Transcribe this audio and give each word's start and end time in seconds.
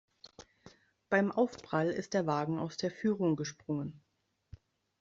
Beim 1.11 1.31
Aufprall 1.31 1.91
ist 1.91 2.15
der 2.15 2.25
Wagen 2.25 2.57
aus 2.57 2.75
der 2.75 2.89
Führung 2.89 3.35
gesprungen. 3.35 4.01